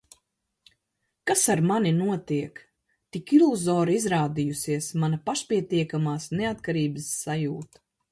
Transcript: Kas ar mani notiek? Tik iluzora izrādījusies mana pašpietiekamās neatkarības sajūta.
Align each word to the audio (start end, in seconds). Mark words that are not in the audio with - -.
Kas 1.31 1.41
ar 1.55 1.59
mani 1.71 1.89
notiek? 1.97 2.61
Tik 3.17 3.33
iluzora 3.37 3.93
izrādījusies 3.97 4.87
mana 5.05 5.21
pašpietiekamās 5.29 6.27
neatkarības 6.41 7.13
sajūta. 7.19 7.83